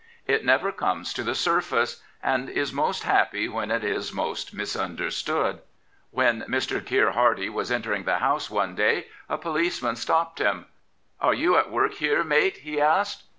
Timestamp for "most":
2.73-3.03, 4.11-4.51